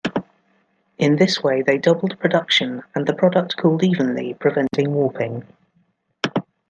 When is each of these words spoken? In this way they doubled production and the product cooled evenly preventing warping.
In 0.97 1.17
this 1.17 1.43
way 1.43 1.61
they 1.61 1.77
doubled 1.77 2.17
production 2.17 2.81
and 2.95 3.05
the 3.05 3.13
product 3.13 3.55
cooled 3.57 3.83
evenly 3.83 4.33
preventing 4.33 4.95
warping. 4.95 5.43